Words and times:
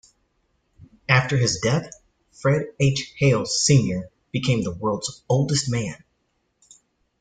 After 1.07 1.37
his 1.37 1.59
death, 1.59 1.87
Fred 2.31 2.69
H. 2.79 3.13
Hale, 3.19 3.45
Senior 3.45 4.09
became 4.31 4.63
the 4.63 4.73
world's 4.73 5.21
oldest 5.29 5.69
man. 5.69 6.03